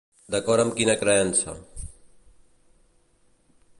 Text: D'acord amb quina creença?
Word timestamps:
D'acord 0.35 0.61
amb 0.63 0.73
quina 0.79 0.95
creença? 1.01 1.55